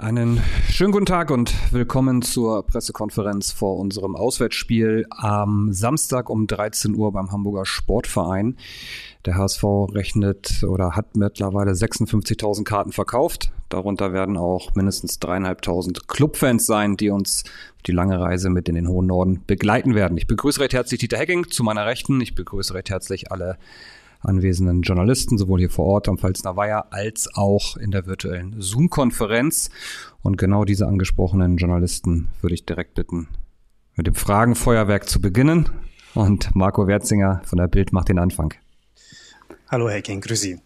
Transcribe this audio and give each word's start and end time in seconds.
Einen 0.00 0.42
schönen 0.70 0.92
guten 0.92 1.04
Tag 1.04 1.30
und 1.30 1.52
willkommen 1.72 2.22
zur 2.22 2.66
Pressekonferenz 2.66 3.52
vor 3.52 3.76
unserem 3.76 4.16
Auswärtsspiel 4.16 5.04
am 5.10 5.74
Samstag 5.74 6.30
um 6.30 6.46
13 6.46 6.94
Uhr 6.94 7.12
beim 7.12 7.30
Hamburger 7.30 7.66
Sportverein. 7.66 8.56
Der 9.26 9.36
HSV 9.36 9.62
rechnet 9.92 10.62
oder 10.62 10.96
hat 10.96 11.16
mittlerweile 11.16 11.72
56.000 11.72 12.64
Karten 12.64 12.92
verkauft. 12.92 13.52
Darunter 13.68 14.14
werden 14.14 14.38
auch 14.38 14.74
mindestens 14.74 15.18
dreieinhalbtausend 15.18 16.08
Clubfans 16.08 16.64
sein, 16.64 16.96
die 16.96 17.10
uns 17.10 17.44
die 17.86 17.92
lange 17.92 18.18
Reise 18.18 18.48
mit 18.48 18.70
in 18.70 18.76
den 18.76 18.88
hohen 18.88 19.06
Norden 19.06 19.42
begleiten 19.46 19.94
werden. 19.94 20.16
Ich 20.16 20.26
begrüße 20.26 20.60
recht 20.60 20.72
herzlich 20.72 21.00
Dieter 21.00 21.18
Hecking 21.18 21.50
zu 21.50 21.62
meiner 21.62 21.84
Rechten. 21.84 22.22
Ich 22.22 22.34
begrüße 22.34 22.72
recht 22.72 22.88
herzlich 22.88 23.30
alle 23.30 23.58
anwesenden 24.20 24.82
Journalisten, 24.82 25.38
sowohl 25.38 25.60
hier 25.60 25.70
vor 25.70 25.86
Ort 25.86 26.08
am 26.08 26.18
Pfalzner 26.18 26.56
Weiher 26.56 26.92
als 26.92 27.28
auch 27.34 27.76
in 27.76 27.90
der 27.90 28.06
virtuellen 28.06 28.56
Zoom-Konferenz. 28.58 29.70
Und 30.22 30.36
genau 30.36 30.64
diese 30.64 30.86
angesprochenen 30.86 31.56
Journalisten 31.56 32.28
würde 32.40 32.54
ich 32.54 32.66
direkt 32.66 32.94
bitten, 32.94 33.28
mit 33.96 34.06
dem 34.06 34.14
Fragenfeuerwerk 34.14 35.08
zu 35.08 35.20
beginnen. 35.20 35.68
Und 36.14 36.54
Marco 36.54 36.86
Werzinger 36.86 37.40
von 37.44 37.58
der 37.58 37.68
Bild 37.68 37.92
macht 37.92 38.08
den 38.08 38.18
Anfang. 38.18 38.54
Hallo 39.68 39.88
Herr 39.88 40.02
King, 40.02 40.20
grüß 40.20 40.40
Sie. 40.40 40.58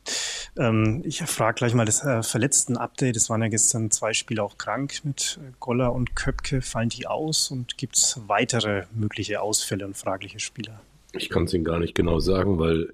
Ähm, 0.56 1.02
ich 1.04 1.20
frage 1.22 1.56
gleich 1.56 1.74
mal 1.74 1.84
das 1.84 2.02
äh, 2.04 2.22
verletzten 2.22 2.76
Update. 2.76 3.16
Es 3.16 3.28
waren 3.28 3.42
ja 3.42 3.48
gestern 3.48 3.90
zwei 3.90 4.14
Spieler 4.14 4.44
auch 4.44 4.56
krank 4.56 5.00
mit 5.04 5.38
Goller 5.60 5.92
und 5.92 6.16
Köpke. 6.16 6.62
Fallen 6.62 6.88
die 6.88 7.06
aus 7.06 7.50
und 7.50 7.76
gibt 7.76 7.96
es 7.96 8.20
weitere 8.28 8.84
mögliche 8.94 9.42
Ausfälle 9.42 9.84
und 9.84 9.96
fragliche 9.96 10.40
Spieler? 10.40 10.80
Ich 11.12 11.28
kann 11.28 11.44
es 11.44 11.52
Ihnen 11.52 11.64
gar 11.64 11.78
nicht 11.78 11.94
genau 11.94 12.18
sagen, 12.18 12.58
weil 12.58 12.92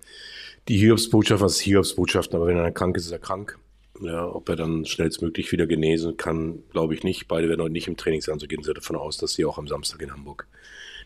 die 0.70 0.76
Hiobsbotschaft, 0.76 1.42
was 1.42 1.56
ist 1.56 1.62
Hiobsbotschaft, 1.62 2.32
aber 2.32 2.46
wenn 2.46 2.56
er 2.56 2.70
krank 2.70 2.96
ist, 2.96 3.06
ist 3.06 3.10
er 3.10 3.18
krank. 3.18 3.58
Ja, 4.00 4.24
ob 4.24 4.48
er 4.48 4.54
dann 4.54 4.86
schnellstmöglich 4.86 5.50
wieder 5.50 5.66
genesen 5.66 6.16
kann, 6.16 6.62
glaube 6.70 6.94
ich 6.94 7.02
nicht. 7.02 7.26
Beide 7.26 7.48
werden 7.48 7.60
heute 7.60 7.72
nicht 7.72 7.88
im 7.88 7.96
Training 7.96 8.20
sein, 8.20 8.38
so 8.38 8.46
gehen 8.46 8.62
sie 8.62 8.72
davon 8.72 8.94
aus, 8.94 9.16
dass 9.16 9.32
sie 9.32 9.44
auch 9.44 9.58
am 9.58 9.66
Samstag 9.66 10.00
in 10.00 10.12
Hamburg 10.12 10.46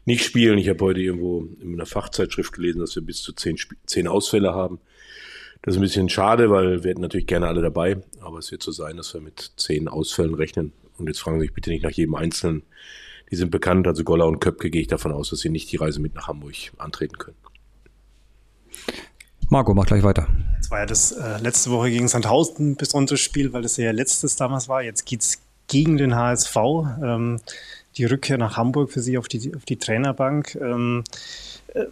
nicht 0.04 0.22
spielen. 0.22 0.58
Ich 0.58 0.68
habe 0.68 0.84
heute 0.84 1.00
irgendwo 1.00 1.48
in 1.62 1.72
einer 1.72 1.86
Fachzeitschrift 1.86 2.52
gelesen, 2.52 2.80
dass 2.80 2.94
wir 2.94 3.02
bis 3.02 3.22
zu 3.22 3.32
zehn, 3.32 3.56
zehn 3.86 4.06
Ausfälle 4.06 4.52
haben. 4.52 4.80
Das 5.62 5.74
ist 5.74 5.78
ein 5.78 5.82
bisschen 5.82 6.10
schade, 6.10 6.50
weil 6.50 6.84
wir 6.84 6.90
hätten 6.90 7.00
natürlich 7.00 7.26
gerne 7.26 7.48
alle 7.48 7.62
dabei, 7.62 7.96
aber 8.20 8.40
es 8.40 8.52
wird 8.52 8.62
so 8.62 8.70
sein, 8.70 8.98
dass 8.98 9.14
wir 9.14 9.22
mit 9.22 9.52
zehn 9.56 9.88
Ausfällen 9.88 10.34
rechnen. 10.34 10.74
Und 10.98 11.06
jetzt 11.06 11.20
fragen 11.20 11.40
Sie 11.40 11.46
sich 11.46 11.54
bitte 11.54 11.70
nicht 11.70 11.84
nach 11.84 11.90
jedem 11.90 12.16
Einzelnen. 12.16 12.64
Die 13.30 13.36
sind 13.36 13.50
bekannt, 13.50 13.86
also 13.86 14.04
Goller 14.04 14.26
und 14.26 14.40
Köpke 14.40 14.68
gehe 14.68 14.82
ich 14.82 14.88
davon 14.88 15.10
aus, 15.10 15.30
dass 15.30 15.40
sie 15.40 15.48
nicht 15.48 15.72
die 15.72 15.76
Reise 15.76 16.02
mit 16.02 16.14
nach 16.14 16.28
Hamburg 16.28 16.54
antreten 16.76 17.16
können. 17.16 17.43
Marco, 19.50 19.74
mach 19.74 19.86
gleich 19.86 20.02
weiter. 20.02 20.28
Das 20.58 20.70
war 20.70 20.80
ja 20.80 20.86
das 20.86 21.12
äh, 21.12 21.38
letzte 21.38 21.70
Woche 21.70 21.90
gegen 21.90 22.08
Sandhausen 22.08 22.72
ein 22.72 22.76
besonderes 22.76 23.20
Spiel, 23.20 23.52
weil 23.52 23.62
das 23.62 23.76
ja 23.76 23.90
letztes 23.90 24.36
damals 24.36 24.68
war. 24.68 24.82
Jetzt 24.82 25.04
geht 25.04 25.20
es 25.20 25.40
gegen 25.68 25.96
den 25.96 26.14
HSV. 26.14 26.56
Ähm, 27.02 27.40
die 27.96 28.04
Rückkehr 28.04 28.38
nach 28.38 28.56
Hamburg 28.56 28.90
für 28.90 29.00
Sie 29.00 29.18
auf 29.18 29.28
die, 29.28 29.54
auf 29.54 29.64
die 29.64 29.76
Trainerbank. 29.76 30.56
Ähm, 30.56 31.04
äh, 31.74 31.84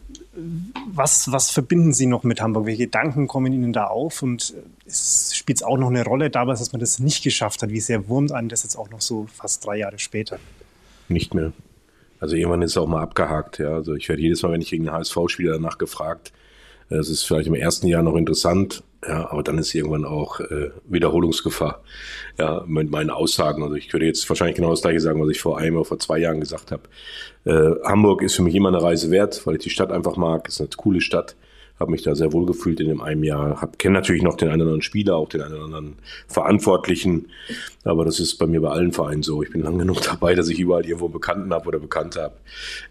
was, 0.93 1.31
was 1.31 1.51
verbinden 1.51 1.93
Sie 1.93 2.07
noch 2.07 2.23
mit 2.23 2.41
Hamburg? 2.41 2.67
Welche 2.67 2.85
Gedanken 2.85 3.29
kommen 3.29 3.53
Ihnen 3.53 3.73
da 3.73 3.87
auf? 3.87 4.23
Und 4.23 4.55
äh, 4.57 4.91
spielt 4.91 5.59
es 5.59 5.63
auch 5.63 5.77
noch 5.77 5.89
eine 5.89 6.05
Rolle 6.05 6.31
damals, 6.31 6.61
dass 6.61 6.73
man 6.73 6.81
das 6.81 6.99
nicht 6.99 7.23
geschafft 7.23 7.63
hat? 7.63 7.71
Wie 7.71 7.81
sehr 7.81 8.09
wurmt 8.09 8.33
einen 8.33 8.49
das 8.49 8.63
jetzt 8.63 8.77
auch 8.77 8.91
noch 8.91 9.01
so 9.01 9.27
fast 9.33 9.65
drei 9.67 9.79
Jahre 9.79 9.99
später? 9.99 10.39
Nicht 11.09 11.35
mehr. 11.35 11.53
Also 12.19 12.37
irgendwann 12.37 12.63
ist 12.63 12.73
es 12.73 12.77
auch 12.77 12.87
mal 12.87 13.03
abgehakt. 13.03 13.59
Ja. 13.59 13.75
Also 13.75 13.95
ich 13.95 14.09
werde 14.09 14.23
jedes 14.23 14.43
Mal, 14.43 14.53
wenn 14.53 14.61
ich 14.61 14.71
gegen 14.71 14.85
den 14.85 14.93
HSV 14.93 15.17
spiele, 15.27 15.53
danach 15.53 15.79
gefragt, 15.79 16.33
es 16.99 17.09
ist 17.09 17.25
vielleicht 17.25 17.49
im 17.49 17.55
ersten 17.55 17.87
Jahr 17.87 18.03
noch 18.03 18.17
interessant, 18.17 18.83
ja, 19.07 19.31
aber 19.31 19.43
dann 19.43 19.59
ist 19.59 19.75
irgendwann 19.75 20.05
auch 20.05 20.39
äh, 20.41 20.71
Wiederholungsgefahr. 20.89 21.83
Ja, 22.39 22.65
mit 22.67 22.91
meinen 22.91 23.11
Aussagen. 23.11 23.63
Also 23.63 23.75
ich 23.75 23.89
könnte 23.89 24.07
jetzt 24.07 24.29
wahrscheinlich 24.29 24.57
genau 24.57 24.71
das 24.71 24.83
gleiche 24.83 25.01
sagen, 25.01 25.21
was 25.21 25.31
ich 25.31 25.41
vor 25.41 25.59
einem 25.59 25.77
oder 25.77 25.85
vor 25.85 25.99
zwei 25.99 26.19
Jahren 26.19 26.41
gesagt 26.41 26.71
habe. 26.71 26.83
Äh, 27.45 27.85
Hamburg 27.85 28.23
ist 28.23 28.37
für 28.37 28.43
mich 28.43 28.55
immer 28.55 28.69
eine 28.69 28.83
Reise 28.83 29.11
wert, 29.11 29.45
weil 29.47 29.57
ich 29.57 29.63
die 29.63 29.71
Stadt 29.71 29.91
einfach 29.91 30.17
mag. 30.17 30.49
Ist 30.49 30.61
eine 30.61 30.71
coole 30.77 31.01
Stadt. 31.01 31.37
Habe 31.81 31.91
mich 31.91 32.03
da 32.03 32.15
sehr 32.15 32.33
wohl 32.33 32.47
gefühlt 32.47 32.79
in 32.79 32.89
dem 32.89 33.01
einen 33.01 33.25
Jahr. 33.25 33.61
Hab, 33.61 33.79
kenne 33.79 33.95
natürlich 33.95 34.23
noch 34.23 34.37
den 34.37 34.49
einen 34.49 34.63
oder 34.63 34.71
anderen 34.71 34.83
Spieler, 34.83 35.17
auch 35.17 35.29
den 35.29 35.41
einen 35.41 35.55
oder 35.55 35.65
anderen 35.65 35.97
Verantwortlichen. 36.29 37.29
Aber 37.83 38.05
das 38.05 38.21
ist 38.21 38.37
bei 38.37 38.47
mir 38.47 38.61
bei 38.61 38.71
allen 38.71 38.93
Vereinen 38.93 39.25
so. 39.25 39.43
Ich 39.43 39.51
bin 39.51 39.63
lang 39.63 39.79
genug 39.79 40.01
dabei, 40.05 40.37
dass 40.37 40.49
ich 40.49 40.61
überall 40.61 40.87
irgendwo 40.87 41.07
einen 41.07 41.15
Bekannten 41.15 41.53
habe 41.53 41.67
oder 41.67 41.81
Bekannte 41.81 42.23
habe. 42.23 42.37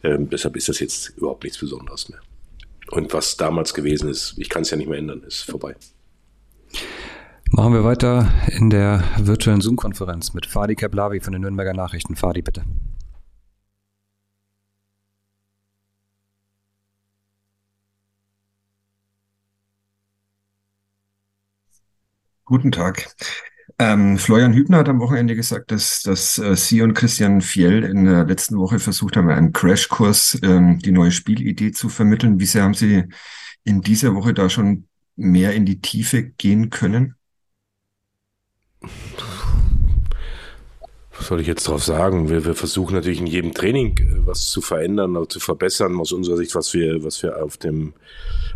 Ähm, 0.03 0.29
deshalb 0.29 0.57
ist 0.57 0.67
das 0.67 0.79
jetzt 0.79 1.13
überhaupt 1.17 1.43
nichts 1.43 1.59
Besonderes 1.59 2.09
mehr. 2.09 2.19
Und 2.91 3.13
was 3.13 3.37
damals 3.37 3.73
gewesen 3.73 4.09
ist, 4.09 4.35
ich 4.37 4.49
kann 4.49 4.63
es 4.63 4.69
ja 4.69 4.77
nicht 4.77 4.89
mehr 4.89 4.99
ändern, 4.99 5.23
ist 5.23 5.43
vorbei. 5.43 5.75
Machen 7.51 7.73
wir 7.73 7.83
weiter 7.83 8.31
in 8.47 8.69
der 8.69 9.03
virtuellen 9.17 9.61
Zoom-Konferenz 9.61 10.33
mit 10.33 10.45
Fadi 10.45 10.75
Keblavi 10.75 11.21
von 11.21 11.33
den 11.33 11.41
Nürnberger 11.41 11.73
Nachrichten. 11.73 12.15
Fadi, 12.15 12.41
bitte. 12.41 12.63
Guten 22.45 22.71
Tag. 22.73 23.15
Ähm, 23.81 24.19
Florian 24.19 24.53
Hübner 24.53 24.77
hat 24.77 24.89
am 24.89 24.99
Wochenende 24.99 25.35
gesagt, 25.35 25.71
dass, 25.71 26.03
dass 26.03 26.37
äh, 26.37 26.55
Sie 26.55 26.83
und 26.83 26.93
Christian 26.93 27.41
Fiel 27.41 27.83
in 27.83 28.05
der 28.05 28.25
letzten 28.25 28.59
Woche 28.59 28.77
versucht 28.77 29.17
haben, 29.17 29.27
einen 29.27 29.53
Crashkurs, 29.53 30.37
ähm, 30.43 30.77
die 30.77 30.91
neue 30.91 31.09
Spielidee 31.09 31.71
zu 31.71 31.89
vermitteln. 31.89 32.39
Wie 32.39 32.45
sehr 32.45 32.61
haben 32.61 32.75
Sie 32.75 33.05
in 33.63 33.81
dieser 33.81 34.13
Woche 34.13 34.35
da 34.35 34.51
schon 34.51 34.85
mehr 35.15 35.53
in 35.53 35.65
die 35.65 35.81
Tiefe 35.81 36.21
gehen 36.21 36.69
können? 36.69 37.15
Was 41.17 41.25
soll 41.25 41.41
ich 41.41 41.47
jetzt 41.47 41.67
darauf 41.67 41.83
sagen? 41.83 42.29
Wir, 42.29 42.45
wir, 42.45 42.53
versuchen 42.53 42.93
natürlich 42.93 43.19
in 43.19 43.25
jedem 43.25 43.51
Training 43.51 43.97
äh, 43.97 44.27
was 44.27 44.45
zu 44.51 44.61
verändern 44.61 45.17
oder 45.17 45.27
zu 45.27 45.39
verbessern, 45.39 45.99
aus 45.99 46.11
unserer 46.11 46.37
Sicht, 46.37 46.53
was 46.53 46.71
wir, 46.75 47.03
was 47.03 47.23
wir 47.23 47.43
auf 47.43 47.57
dem, 47.57 47.95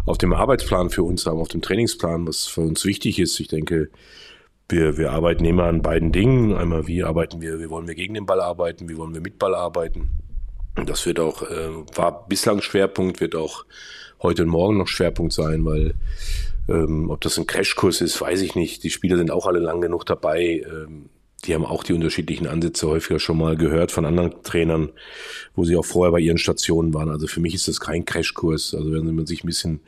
auf 0.06 0.20
dem 0.20 0.34
Arbeitsplan 0.34 0.92
für 0.92 1.02
uns 1.02 1.26
haben, 1.26 1.40
auf 1.40 1.48
dem 1.48 1.64
Trainingsplan, 1.64 2.28
was 2.28 2.46
für 2.46 2.62
uns 2.62 2.86
wichtig 2.86 3.18
ist. 3.18 3.40
Ich 3.40 3.48
denke, 3.48 3.90
wir, 4.70 4.98
wir 4.98 5.12
arbeiten 5.12 5.46
immer 5.46 5.66
an 5.66 5.82
beiden 5.82 6.12
Dingen. 6.12 6.54
Einmal, 6.54 6.88
wie 6.88 7.04
arbeiten 7.04 7.42
wir, 7.42 7.60
wie 7.60 7.70
wollen 7.70 7.88
wir 7.88 7.96
gegen 7.96 8.14
den 8.14 8.26
Ball 8.26 8.42
arbeiten, 8.42 8.90
wie 8.90 8.98
wollen 8.98 9.14
wir 9.14 9.22
mit 9.22 9.38
Ball 9.38 9.56
arbeiten. 9.56 10.10
Das 10.86 11.06
wird 11.06 11.20
auch, 11.20 11.44
äh, 11.44 11.70
war 11.96 12.28
bislang 12.28 12.62
Schwerpunkt, 12.62 13.22
wird 13.22 13.36
auch 13.36 13.66
heute 14.22 14.44
und 14.44 14.50
morgen 14.50 14.78
noch 14.78 14.88
Schwerpunkt 14.88 15.34
sein, 15.34 15.64
weil 15.66 15.94
ähm, 16.68 17.10
ob 17.10 17.22
das 17.22 17.38
ein 17.38 17.48
Crashkurs 17.48 18.02
ist, 18.02 18.20
weiß 18.20 18.42
ich 18.42 18.56
nicht. 18.56 18.84
Die 18.84 18.90
Spieler 18.90 19.18
sind 19.18 19.32
auch 19.32 19.46
alle 19.46 19.60
lang 19.60 19.82
genug 19.82 20.06
dabei. 20.06 20.64
Ähm, 20.66 21.10
die 21.46 21.54
haben 21.54 21.66
auch 21.66 21.84
die 21.84 21.94
unterschiedlichen 21.94 22.48
Ansätze 22.48 22.88
häufiger 22.88 23.20
schon 23.20 23.38
mal 23.38 23.56
gehört 23.56 23.92
von 23.92 24.06
anderen 24.06 24.42
Trainern, 24.42 24.90
wo 25.54 25.64
sie 25.64 25.76
auch 25.76 25.86
vorher 25.86 26.12
bei 26.12 26.20
ihren 26.20 26.40
Stationen 26.40 26.94
waren. 26.94 27.10
Also 27.10 27.28
für 27.28 27.40
mich 27.40 27.54
ist 27.54 27.68
das 27.68 27.80
kein 27.80 28.04
Crashkurs. 28.04 28.74
Also 28.74 28.92
wenn 28.92 29.16
man 29.16 29.28
sich 29.28 29.44
ein 29.44 29.48
bisschen 29.48 29.82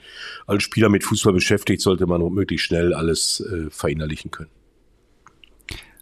als 0.46 0.62
Spieler 0.62 0.90
mit 0.90 1.04
Fußball 1.04 1.34
beschäftigt, 1.34 1.82
sollte 1.82 2.06
man 2.06 2.22
möglichst 2.32 2.68
schnell 2.68 2.94
alles 2.94 3.40
äh, 3.40 3.72
verinnerlichen 3.72 4.30
können. 4.30 4.52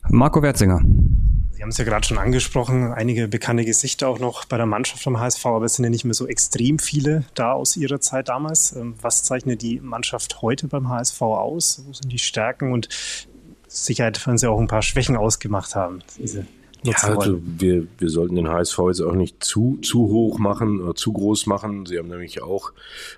Marco 0.09 0.41
Werzinger. 0.41 0.81
Sie 1.51 1.61
haben 1.61 1.69
es 1.69 1.77
ja 1.77 1.85
gerade 1.85 2.05
schon 2.05 2.17
angesprochen, 2.17 2.91
einige 2.91 3.27
bekannte 3.27 3.65
Gesichter 3.65 4.07
auch 4.07 4.19
noch 4.19 4.45
bei 4.45 4.57
der 4.57 4.65
Mannschaft 4.65 5.01
vom 5.01 5.19
HSV, 5.19 5.45
aber 5.45 5.65
es 5.65 5.75
sind 5.75 5.85
ja 5.85 5.89
nicht 5.89 6.05
mehr 6.05 6.13
so 6.13 6.27
extrem 6.27 6.79
viele 6.79 7.23
da 7.33 7.53
aus 7.53 7.77
Ihrer 7.77 8.01
Zeit 8.01 8.29
damals. 8.29 8.75
Ähm, 8.75 8.95
was 9.01 9.23
zeichnet 9.23 9.61
die 9.61 9.79
Mannschaft 9.79 10.41
heute 10.41 10.67
beim 10.67 10.89
HSV 10.89 11.21
aus? 11.21 11.83
Wo 11.87 11.93
sind 11.93 12.11
die 12.11 12.19
Stärken 12.19 12.71
und 12.71 12.89
Sicherheit 13.67 14.25
werden 14.25 14.37
Sie 14.37 14.49
auch 14.49 14.59
ein 14.59 14.67
paar 14.67 14.81
Schwächen 14.81 15.15
ausgemacht 15.15 15.75
haben, 15.75 15.99
diese 16.17 16.45
nutzen 16.85 17.09
ja, 17.09 17.17
also 17.17 17.41
wir, 17.43 17.87
wir 17.97 18.09
sollten 18.09 18.35
den 18.35 18.49
HSV 18.49 18.79
jetzt 18.87 19.01
auch 19.01 19.13
nicht 19.13 19.43
zu, 19.43 19.77
zu 19.81 20.07
hoch 20.09 20.39
machen 20.39 20.81
oder 20.81 20.95
zu 20.95 21.11
groß 21.13 21.45
machen. 21.47 21.85
Sie 21.85 21.97
haben 21.97 22.07
nämlich 22.07 22.41
auch, 22.41 22.71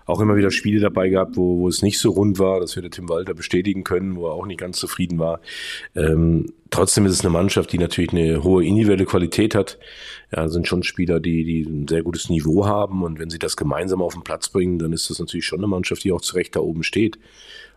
auch 0.05 0.19
immer 0.21 0.35
wieder 0.35 0.51
Spiele 0.51 0.79
dabei 0.79 1.09
gehabt, 1.09 1.37
wo, 1.37 1.59
wo 1.59 1.67
es 1.67 1.81
nicht 1.81 1.99
so 1.99 2.11
rund 2.11 2.39
war. 2.39 2.59
Das 2.59 2.75
wird 2.75 2.93
Tim 2.93 3.09
Walter 3.09 3.33
bestätigen 3.33 3.83
können, 3.83 4.15
wo 4.15 4.27
er 4.27 4.33
auch 4.33 4.45
nicht 4.45 4.59
ganz 4.59 4.77
zufrieden 4.77 5.19
war. 5.19 5.39
Ähm, 5.95 6.53
trotzdem 6.69 7.05
ist 7.05 7.13
es 7.13 7.21
eine 7.21 7.29
Mannschaft, 7.29 7.71
die 7.71 7.77
natürlich 7.77 8.11
eine 8.11 8.43
hohe 8.43 8.65
individuelle 8.65 9.05
Qualität 9.05 9.55
hat. 9.55 9.77
Ja, 10.35 10.47
sind 10.49 10.67
schon 10.67 10.83
Spieler, 10.83 11.19
die, 11.19 11.43
die 11.43 11.61
ein 11.61 11.87
sehr 11.87 12.03
gutes 12.03 12.29
Niveau 12.29 12.65
haben. 12.65 13.03
Und 13.03 13.19
wenn 13.19 13.29
sie 13.29 13.39
das 13.39 13.57
gemeinsam 13.57 14.01
auf 14.01 14.13
den 14.13 14.23
Platz 14.23 14.49
bringen, 14.49 14.79
dann 14.79 14.93
ist 14.93 15.09
das 15.09 15.19
natürlich 15.19 15.45
schon 15.45 15.59
eine 15.59 15.67
Mannschaft, 15.67 16.03
die 16.03 16.11
auch 16.11 16.21
zu 16.21 16.35
Recht 16.35 16.55
da 16.55 16.59
oben 16.59 16.83
steht. 16.83 17.17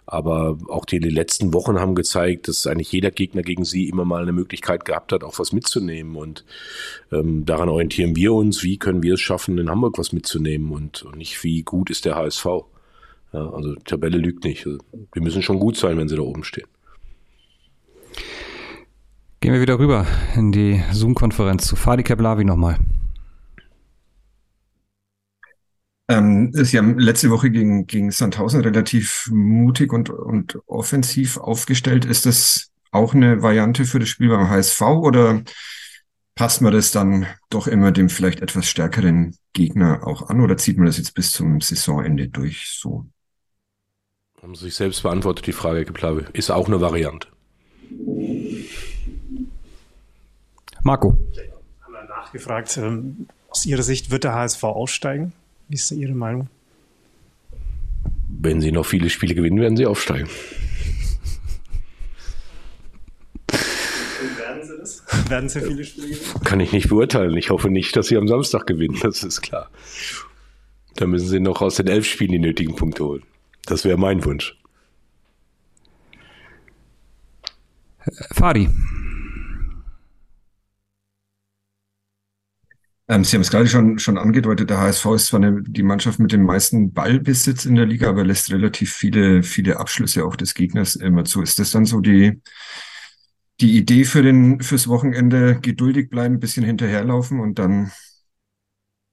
Aber 0.06 0.58
auch 0.68 0.84
die, 0.84 0.98
letzten 0.98 1.54
Wochen 1.54 1.78
haben 1.78 1.94
gezeigt, 1.94 2.48
dass 2.48 2.66
eigentlich 2.66 2.90
jeder 2.90 3.10
Gegner 3.10 3.42
gegen 3.42 3.64
sie 3.64 3.88
immer 3.88 4.04
mal 4.04 4.22
eine 4.22 4.32
Möglichkeit 4.32 4.84
gehabt 4.84 5.12
hat, 5.12 5.22
auch 5.22 5.38
was 5.38 5.52
mitzunehmen. 5.52 6.16
Und 6.16 6.44
ähm, 7.12 7.44
daran 7.44 7.68
orientieren 7.68 8.16
wir 8.16 8.32
uns, 8.32 8.62
wie 8.62 8.78
können 8.78 9.02
wir 9.02 9.14
es 9.14 9.20
schaffen, 9.20 9.58
in 9.58 9.70
Hamburg 9.70 9.98
was 9.98 10.12
mitzunehmen 10.12 10.72
und, 10.72 11.02
und 11.02 11.16
nicht, 11.16 11.42
wie 11.44 11.62
gut 11.62 11.90
ist 11.90 12.04
der 12.04 12.16
HSV. 12.16 12.44
Ja, 13.32 13.48
also 13.50 13.74
die 13.74 13.84
Tabelle 13.84 14.18
lügt 14.18 14.44
nicht. 14.44 14.66
Also, 14.66 14.78
wir 15.12 15.22
müssen 15.22 15.42
schon 15.42 15.60
gut 15.60 15.76
sein, 15.76 15.96
wenn 15.96 16.08
sie 16.08 16.16
da 16.16 16.22
oben 16.22 16.44
stehen. 16.44 16.66
Gehen 19.40 19.54
wir 19.54 19.60
wieder 19.60 19.78
rüber 19.78 20.06
in 20.36 20.52
die 20.52 20.82
Zoom-Konferenz 20.92 21.66
zu 21.66 21.76
Fadi 21.76 22.02
Keblavi 22.02 22.44
nochmal. 22.44 22.76
Ähm, 26.10 26.50
Sie 26.52 26.76
haben 26.76 26.98
letzte 26.98 27.30
Woche 27.30 27.52
gegen, 27.52 27.86
gegen 27.86 28.10
Sandhausen 28.10 28.62
relativ 28.62 29.28
mutig 29.30 29.92
und, 29.92 30.10
und 30.10 30.58
offensiv 30.66 31.36
aufgestellt. 31.36 32.04
Ist 32.04 32.26
das 32.26 32.72
auch 32.90 33.14
eine 33.14 33.42
Variante 33.42 33.84
für 33.84 34.00
das 34.00 34.08
Spiel 34.08 34.28
beim 34.28 34.48
HSV 34.48 34.80
oder 34.82 35.42
passt 36.34 36.62
man 36.62 36.72
das 36.72 36.90
dann 36.90 37.28
doch 37.48 37.68
immer 37.68 37.92
dem 37.92 38.08
vielleicht 38.08 38.40
etwas 38.40 38.68
stärkeren 38.68 39.36
Gegner 39.52 40.04
auch 40.04 40.28
an 40.28 40.40
oder 40.40 40.56
zieht 40.56 40.78
man 40.78 40.86
das 40.86 40.98
jetzt 40.98 41.14
bis 41.14 41.30
zum 41.30 41.60
Saisonende 41.60 42.26
durch 42.26 42.76
so? 42.76 43.06
Haben 44.42 44.56
Sie 44.56 44.64
sich 44.64 44.74
selbst 44.74 45.04
beantwortet, 45.04 45.46
die 45.46 45.52
Frage, 45.52 45.84
Geplabe. 45.84 46.26
Ist 46.32 46.50
auch 46.50 46.66
eine 46.66 46.80
Variante. 46.80 47.28
Marco. 50.82 51.16
Haben 51.82 51.92
wir 51.92 52.02
nachgefragt, 52.08 52.78
ähm, 52.78 53.28
aus 53.48 53.64
Ihrer 53.64 53.84
Sicht 53.84 54.10
wird 54.10 54.24
der 54.24 54.34
HSV 54.34 54.64
aussteigen? 54.64 55.34
Wie 55.70 55.76
ist 55.76 55.88
da 55.88 55.94
Ihre 55.94 56.14
Meinung? 56.14 56.48
Wenn 58.28 58.60
Sie 58.60 58.72
noch 58.72 58.84
viele 58.84 59.08
Spiele 59.08 59.36
gewinnen, 59.36 59.60
werden 59.60 59.76
Sie 59.76 59.86
aufsteigen. 59.86 60.28
Und 63.48 64.38
werden 64.38 64.66
Sie 64.66 64.76
das? 64.76 65.04
werden 65.30 65.48
Sie 65.48 65.60
viele 65.60 65.84
Spiele 65.84 66.08
gewinnen? 66.08 66.44
Kann 66.44 66.58
ich 66.58 66.72
nicht 66.72 66.88
beurteilen. 66.88 67.36
Ich 67.36 67.50
hoffe 67.50 67.70
nicht, 67.70 67.94
dass 67.94 68.08
Sie 68.08 68.16
am 68.16 68.26
Samstag 68.26 68.66
gewinnen, 68.66 68.98
das 69.00 69.22
ist 69.22 69.42
klar. 69.42 69.70
Da 70.96 71.06
müssen 71.06 71.28
Sie 71.28 71.38
noch 71.38 71.62
aus 71.62 71.76
den 71.76 71.86
elf 71.86 72.04
Spielen 72.04 72.32
die 72.32 72.40
nötigen 72.40 72.74
Punkte 72.74 73.04
holen. 73.04 73.22
Das 73.66 73.84
wäre 73.84 73.96
mein 73.96 74.24
Wunsch. 74.24 74.58
Fadi. 78.32 78.68
Ähm, 83.10 83.24
Sie 83.24 83.34
haben 83.34 83.42
es 83.42 83.50
gerade 83.50 83.66
schon, 83.66 83.98
schon 83.98 84.18
angedeutet, 84.18 84.70
der 84.70 84.78
HSV 84.78 85.06
ist 85.16 85.26
zwar 85.26 85.40
eine, 85.40 85.62
die 85.62 85.82
Mannschaft 85.82 86.20
mit 86.20 86.30
dem 86.30 86.44
meisten 86.44 86.92
Ballbesitz 86.92 87.64
in 87.64 87.74
der 87.74 87.84
Liga, 87.84 88.08
aber 88.08 88.24
lässt 88.24 88.52
relativ 88.52 88.92
viele, 88.92 89.42
viele 89.42 89.80
Abschlüsse 89.80 90.24
auch 90.24 90.36
des 90.36 90.54
Gegners 90.54 90.94
immer 90.94 91.24
zu. 91.24 91.42
Ist 91.42 91.58
das 91.58 91.72
dann 91.72 91.86
so 91.86 92.00
die, 92.00 92.40
die 93.60 93.76
Idee 93.76 94.04
für 94.04 94.22
den, 94.22 94.60
fürs 94.60 94.86
Wochenende? 94.86 95.58
Geduldig 95.60 96.08
bleiben, 96.08 96.36
ein 96.36 96.40
bisschen 96.40 96.64
hinterherlaufen 96.64 97.40
und 97.40 97.58
dann 97.58 97.90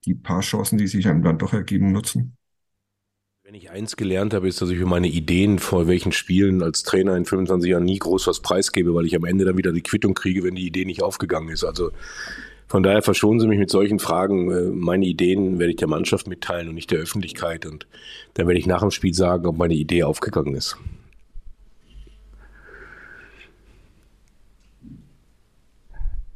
die 0.06 0.14
paar 0.14 0.42
Chancen, 0.42 0.78
die 0.78 0.86
sich 0.86 1.08
einem 1.08 1.24
dann 1.24 1.40
doch 1.40 1.54
ergeben, 1.54 1.92
nutzen? 1.92 2.38
Wenn 3.42 3.56
ich 3.56 3.72
eins 3.72 3.96
gelernt 3.96 4.36
habe, 4.36 4.48
ist, 4.48 4.62
dass 4.62 4.70
ich 4.70 4.78
für 4.78 4.86
meine 4.86 5.08
Ideen 5.08 5.58
vor 5.58 5.88
welchen 5.88 6.12
Spielen 6.12 6.62
als 6.62 6.84
Trainer 6.84 7.18
in 7.18 7.26
25 7.26 7.72
Jahren 7.72 7.86
nie 7.86 7.98
groß 7.98 8.28
was 8.28 8.42
preisgebe, 8.42 8.94
weil 8.94 9.08
ich 9.08 9.16
am 9.16 9.26
Ende 9.26 9.46
dann 9.46 9.58
wieder 9.58 9.72
die 9.72 9.82
Quittung 9.82 10.14
kriege, 10.14 10.44
wenn 10.44 10.54
die 10.54 10.68
Idee 10.68 10.86
nicht 10.86 11.02
aufgegangen 11.02 11.50
ist. 11.50 11.64
Also 11.64 11.90
von 12.68 12.84
daher 12.84 13.02
verschonen 13.02 13.40
Sie 13.40 13.48
mich 13.48 13.60
mit 13.60 13.70
solchen 13.70 14.00
Fragen. 14.00 14.52
Äh, 14.52 14.62
meine 14.72 15.06
Ideen 15.06 15.58
werde 15.60 15.72
ich 15.72 15.78
der 15.78 15.88
Mannschaft 15.88 16.28
mitteilen 16.28 16.70
und 16.70 16.76
nicht 16.76 16.92
der 16.92 17.00
Öffentlichkeit. 17.00 17.66
Und 17.66 17.88
dann 18.34 18.48
werde 18.48 18.60
ich 18.60 18.68
nach 18.68 18.82
dem 18.82 18.92
Spiel 18.92 19.14
sagen, 19.14 19.46
ob 19.46 19.58
meine 19.58 19.74
Idee 19.74 20.04
aufgegangen 20.04 20.54
ist. 20.54 20.78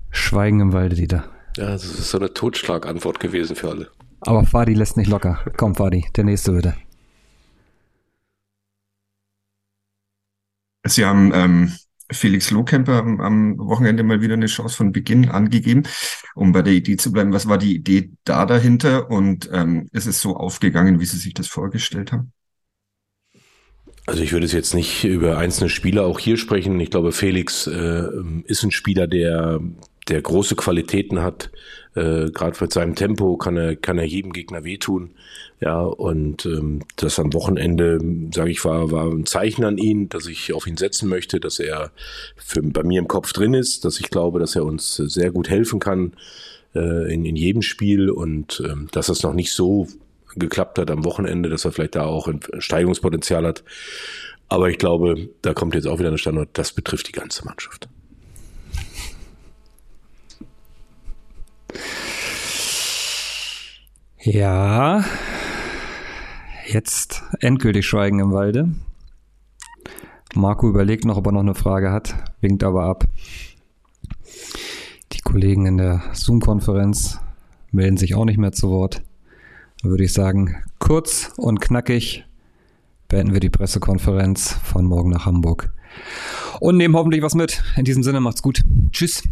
Schweigen 0.10 0.60
im 0.62 0.74
Walde, 0.74 0.95
Dieter. 0.95 1.25
Ja, 1.57 1.68
das 1.68 1.83
ist 1.83 2.10
so 2.10 2.18
eine 2.18 2.33
Totschlagantwort 2.33 3.19
gewesen 3.19 3.56
für 3.56 3.69
alle. 3.69 3.89
Aber 4.22 4.45
Fadi 4.45 4.74
lässt 4.74 4.98
nicht 4.98 5.10
locker. 5.10 5.44
Komm, 5.57 5.75
Fadi, 5.75 6.06
der 6.16 6.24
nächste 6.24 6.54
bitte. 6.54 6.75
Sie 10.86 11.06
haben 11.06 11.31
ähm, 11.33 11.74
Felix 12.11 12.51
Lohkemper 12.51 12.93
am, 12.93 13.21
am 13.21 13.57
Wochenende 13.57 14.03
mal 14.03 14.21
wieder 14.21 14.33
eine 14.33 14.47
Chance 14.47 14.75
von 14.75 14.91
Beginn 14.91 15.29
angegeben, 15.29 15.83
um 16.35 16.51
bei 16.51 16.61
der 16.61 16.73
Idee 16.73 16.97
zu 16.97 17.11
bleiben. 17.11 17.33
Was 17.33 17.47
war 17.47 17.57
die 17.57 17.75
Idee 17.75 18.11
da 18.23 18.45
dahinter 18.45 19.09
und 19.09 19.49
ähm, 19.51 19.87
ist 19.91 20.07
es 20.07 20.21
so 20.21 20.35
aufgegangen, 20.35 20.99
wie 20.99 21.05
Sie 21.05 21.17
sich 21.17 21.33
das 21.33 21.47
vorgestellt 21.47 22.11
haben? 22.11 22.31
Also 24.07 24.23
ich 24.23 24.33
würde 24.33 24.45
es 24.45 24.51
jetzt 24.51 24.73
nicht 24.73 25.03
über 25.03 25.37
einzelne 25.37 25.69
Spieler 25.69 26.05
auch 26.05 26.19
hier 26.19 26.37
sprechen. 26.37 26.79
Ich 26.79 26.89
glaube, 26.89 27.11
Felix 27.11 27.67
äh, 27.67 28.07
ist 28.45 28.63
ein 28.63 28.71
Spieler, 28.71 29.07
der, 29.07 29.59
der 30.07 30.21
große 30.21 30.56
Qualitäten 30.56 31.21
hat. 31.21 31.51
Äh, 31.95 32.31
Gerade 32.31 32.57
mit 32.59 32.74
seinem 32.74 32.95
Tempo 32.95 33.38
kann 33.38 33.57
er, 33.57 33.75
kann 33.75 33.98
er 33.98 34.06
jedem 34.06 34.33
Gegner 34.33 34.63
wehtun. 34.63 35.12
Ja, 35.59 35.81
und 35.81 36.45
ähm, 36.45 36.83
das 36.95 37.19
am 37.19 37.33
Wochenende, 37.33 38.00
sage 38.33 38.50
ich, 38.50 38.65
war, 38.65 38.92
war 38.92 39.12
ein 39.12 39.25
Zeichen 39.25 39.63
an 39.63 39.77
ihn, 39.77 40.09
dass 40.09 40.25
ich 40.25 40.53
auf 40.53 40.65
ihn 40.65 40.77
setzen 40.77 41.07
möchte, 41.07 41.39
dass 41.39 41.59
er 41.59 41.92
für, 42.36 42.63
bei 42.63 42.83
mir 42.83 43.00
im 43.00 43.07
Kopf 43.07 43.31
drin 43.33 43.53
ist, 43.53 43.86
dass 43.86 44.00
ich 44.00 44.09
glaube, 44.09 44.39
dass 44.39 44.56
er 44.56 44.65
uns 44.65 44.95
sehr 44.95 45.31
gut 45.31 45.50
helfen 45.50 45.80
kann 45.80 46.13
äh, 46.74 47.13
in, 47.13 47.25
in 47.25 47.36
jedem 47.36 47.62
Spiel 47.62 48.09
und 48.09 48.63
ähm, 48.65 48.88
dass 48.92 49.09
es 49.09 49.21
noch 49.21 49.33
nicht 49.33 49.51
so 49.54 49.88
geklappt 50.36 50.80
hat 50.80 50.89
am 50.89 51.04
Wochenende, 51.06 51.50
dass 51.50 51.65
er 51.65 51.74
vielleicht 51.74 51.95
da 51.95 52.06
auch 52.06 52.27
ein 52.27 52.39
Steigungspotenzial 52.57 53.45
hat. 53.45 53.63
Aber 54.47 54.69
ich 54.69 54.77
glaube, 54.77 55.30
da 55.42 55.54
kommt 55.54 55.75
jetzt 55.75 55.88
auch 55.88 56.00
wieder 56.00 56.12
ein 56.12 56.18
Standort, 56.18 56.50
das 56.54 56.71
betrifft 56.74 57.07
die 57.07 57.13
ganze 57.13 57.45
Mannschaft. 57.45 57.88
Ja, 64.23 65.03
jetzt 66.68 67.23
endgültig 67.39 67.88
Schweigen 67.88 68.19
im 68.19 68.31
Walde. 68.31 68.69
Marco 70.35 70.69
überlegt 70.69 71.06
noch, 71.06 71.18
ob 71.18 71.25
er 71.25 71.31
noch 71.31 71.39
eine 71.39 71.56
Frage 71.56 71.91
hat, 71.91 72.13
winkt 72.39 72.63
aber 72.63 72.83
ab. 72.83 73.07
Die 75.13 75.21
Kollegen 75.21 75.65
in 75.65 75.77
der 75.77 76.03
Zoom-Konferenz 76.13 77.19
melden 77.71 77.97
sich 77.97 78.13
auch 78.13 78.25
nicht 78.25 78.38
mehr 78.38 78.51
zu 78.51 78.69
Wort. 78.69 79.01
Da 79.81 79.89
würde 79.89 80.03
ich 80.03 80.13
sagen, 80.13 80.56
kurz 80.77 81.33
und 81.38 81.59
knackig 81.59 82.23
beenden 83.07 83.33
wir 83.33 83.39
die 83.39 83.50
Pressekonferenz 83.50 84.53
von 84.63 84.85
morgen 84.85 85.09
nach 85.09 85.25
Hamburg. 85.25 85.73
Und 86.59 86.77
nehmen 86.77 86.95
hoffentlich 86.95 87.23
was 87.23 87.33
mit. 87.33 87.63
In 87.75 87.85
diesem 87.85 88.03
Sinne 88.03 88.21
macht's 88.21 88.44
gut. 88.44 88.62
Tschüss. 88.91 89.23